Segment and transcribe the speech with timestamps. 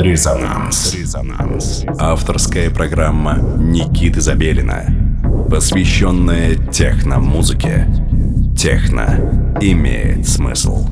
[0.00, 0.94] Резонанс.
[0.94, 1.84] Резонанс.
[1.98, 4.86] Авторская программа Никиты Забелина,
[5.50, 7.86] посвященная техно-музыке.
[8.56, 10.86] Техно имеет смысл.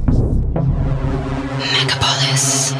[1.73, 2.75] Мегаполис.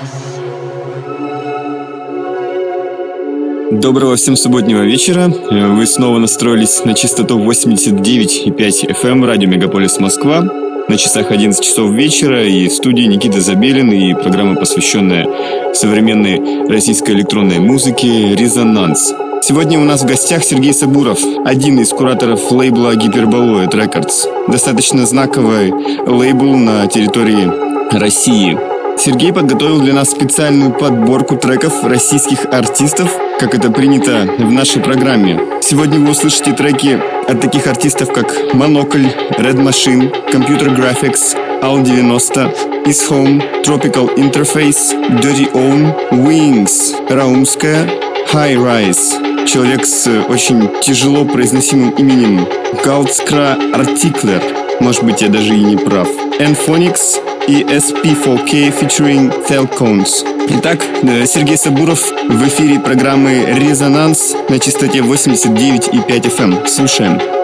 [3.73, 5.33] Доброго всем субботнего вечера.
[5.51, 10.68] Вы снова настроились на частоту 89,5 FM радио Мегаполис Москва.
[10.89, 15.27] На часах 11 часов вечера и в студии Никита Забелин и программа, посвященная
[15.75, 19.13] современной российской электронной музыке «Резонанс».
[19.43, 24.51] Сегодня у нас в гостях Сергей Сабуров, один из кураторов лейбла Гиперболоид Records.
[24.51, 25.73] Достаточно знаковый
[26.07, 27.53] лейбл на территории
[27.95, 28.78] России.
[28.99, 35.41] Сергей подготовил для нас специальную подборку треков российских артистов, как это принято в нашей программе.
[35.63, 39.07] Сегодня вы услышите треки от таких артистов, как Монокль,
[39.39, 42.53] Red Machine, Computer Graphics, Al 90,
[42.87, 47.89] Is Home, Tropical Interface, Dirty Own, Wings, Раумская,
[48.33, 52.47] High Rise, человек с очень тяжело произносимым именем.
[52.85, 54.43] Галдскра Артиклер,
[54.81, 56.09] может быть я даже и не прав,
[56.41, 60.25] Enphonics, и SP4K featuring Telcones.
[60.51, 66.67] Итак, э, Сергей Сабуров в эфире программы «Резонанс» на частоте 89,5 FM.
[66.69, 67.38] Слушаем.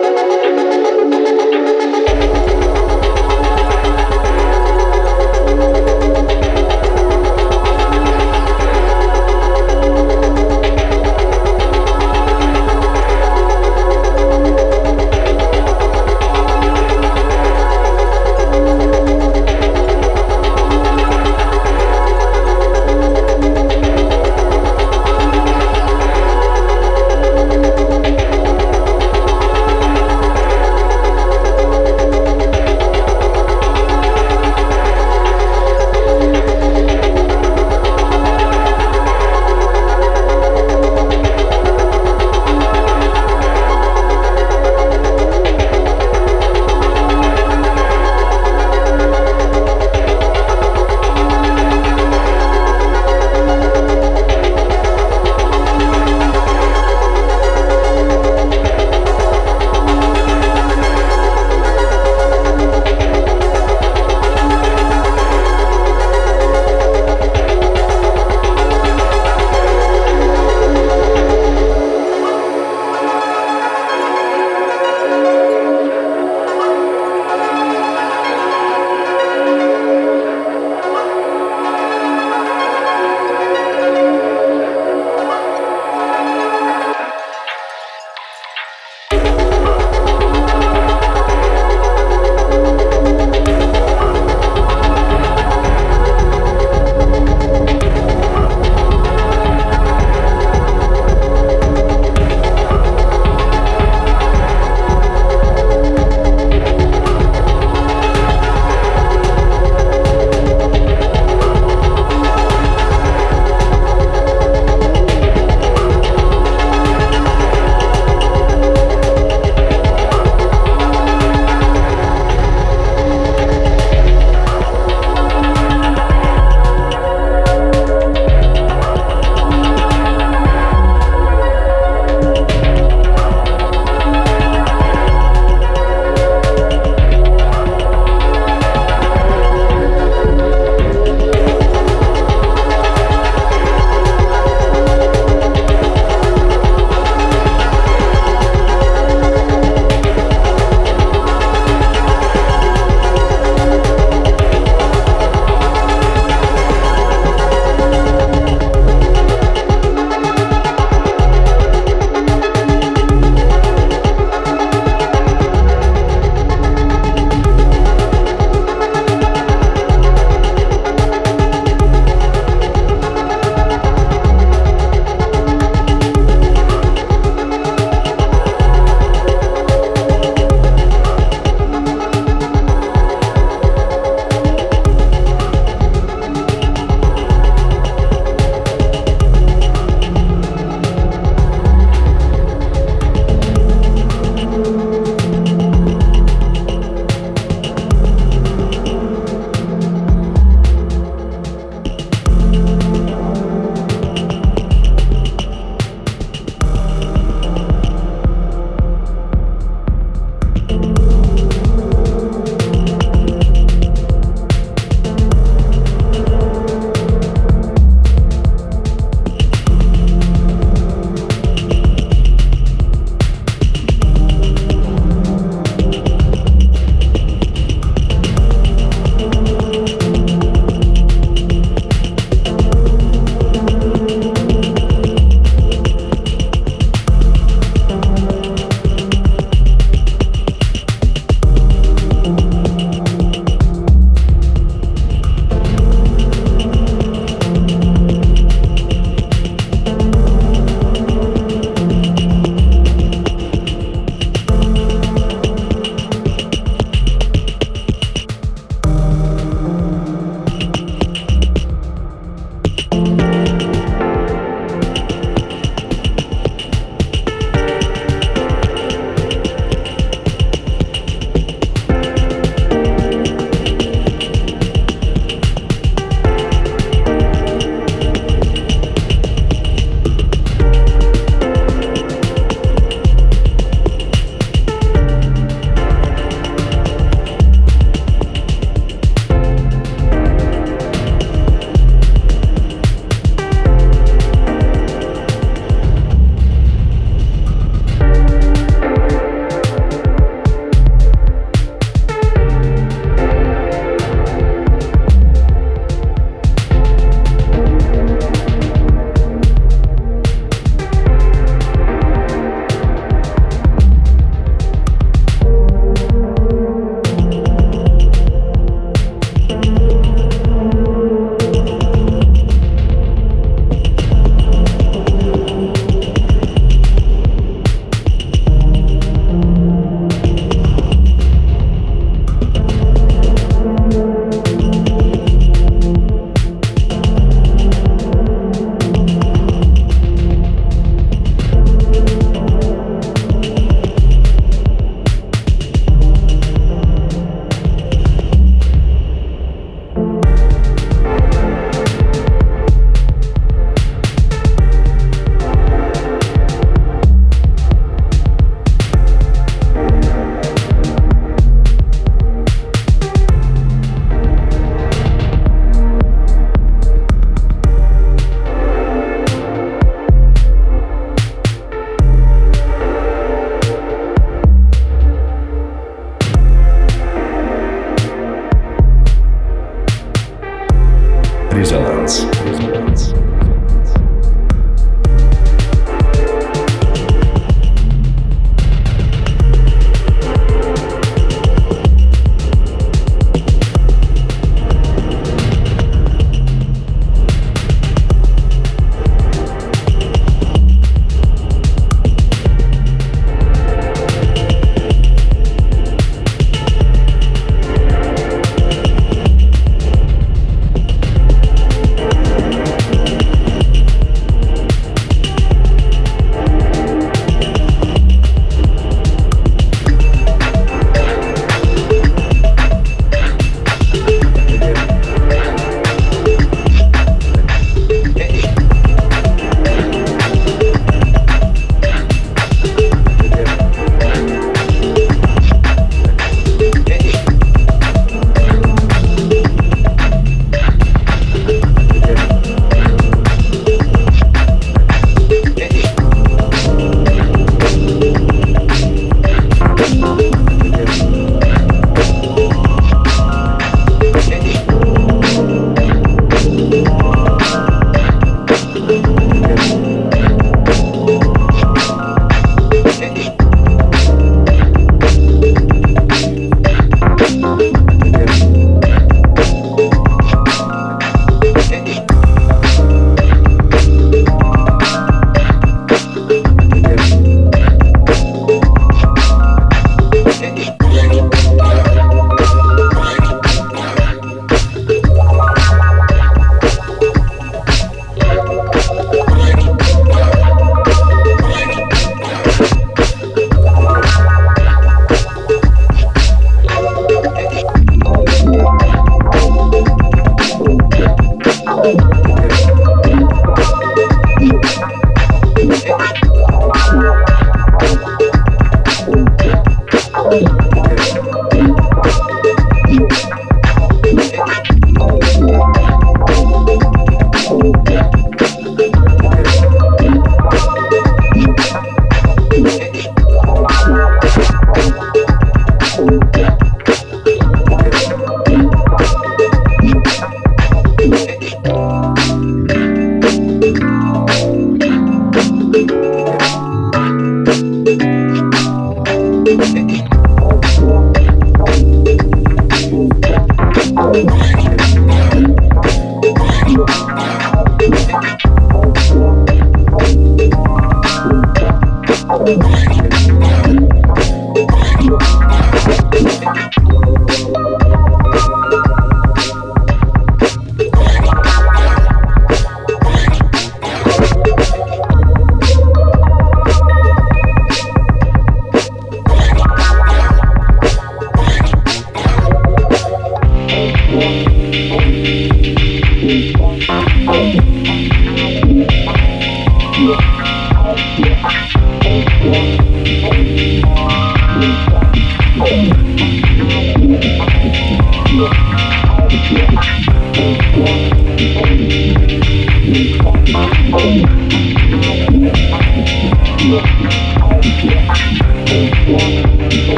[476.96, 477.73] Bye.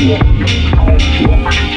[0.00, 1.67] Yeah.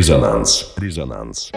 [0.00, 0.72] Резонанс.
[0.78, 1.52] Резонанс.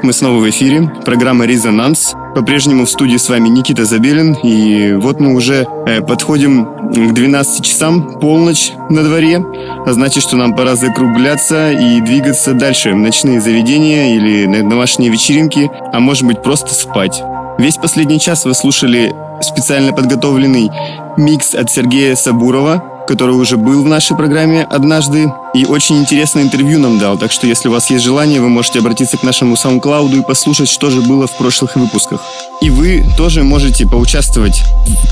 [0.00, 0.90] Итак, мы снова в эфире.
[1.04, 2.14] Программа «Резонанс».
[2.34, 4.32] По-прежнему в студии с вами Никита Забелин.
[4.32, 9.44] И вот мы уже э, подходим к 12 часам, полночь на дворе.
[9.84, 12.94] А значит, что нам пора закругляться и двигаться дальше.
[12.94, 17.22] Ночные заведения или домашние вечеринки, а может быть просто спать.
[17.58, 20.70] Весь последний час вы слушали специально подготовленный
[21.18, 26.78] микс от Сергея Сабурова, который уже был в нашей программе однажды и очень интересное интервью
[26.78, 27.18] нам дал.
[27.18, 30.68] Так что, если у вас есть желание, вы можете обратиться к нашему SoundCloud и послушать,
[30.68, 32.20] что же было в прошлых выпусках.
[32.60, 34.62] И вы тоже можете поучаствовать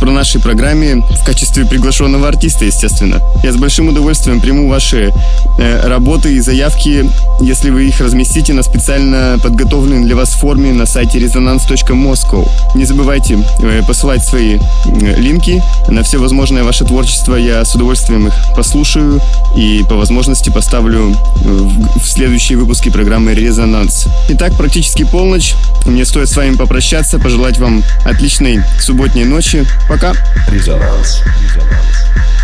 [0.01, 3.21] в нашей программе в качестве приглашенного артиста, естественно.
[3.43, 5.13] Я с большим удовольствием приму ваши
[5.59, 7.11] э, работы и заявки,
[7.41, 12.47] если вы их разместите на специально подготовленной для вас форме на сайте resonance.moscow.
[12.75, 17.35] Не забывайте э, посылать свои э, линки на все возможное ваше творчество.
[17.35, 19.21] Я с удовольствием их послушаю
[19.57, 19.97] и по
[20.29, 24.09] возможности поставлю в, в следующие выпуски программы «Резонанс».
[24.29, 25.55] Итак, практически полночь.
[25.87, 29.65] Мне стоит с вами попрощаться, пожелать вам отличной субботней ночи.
[29.89, 30.13] Пока.
[30.51, 31.23] Резонанс.
[31.43, 32.38] Резонанс.